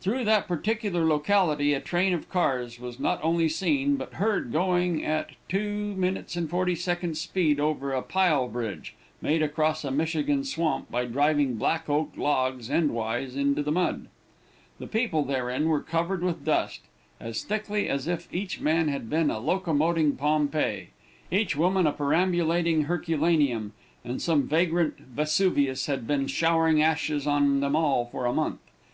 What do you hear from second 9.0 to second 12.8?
made across a Michigan swamp, by driving black oak logs